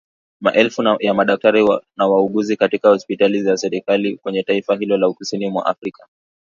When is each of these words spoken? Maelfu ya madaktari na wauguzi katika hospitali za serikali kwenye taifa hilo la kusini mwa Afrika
Maelfu 0.41 0.83
ya 0.99 1.13
madaktari 1.13 1.65
na 1.97 2.07
wauguzi 2.07 2.57
katika 2.57 2.89
hospitali 2.89 3.41
za 3.43 3.57
serikali 3.57 4.17
kwenye 4.17 4.43
taifa 4.43 4.75
hilo 4.75 4.97
la 4.97 5.11
kusini 5.13 5.49
mwa 5.49 5.65
Afrika 5.65 6.07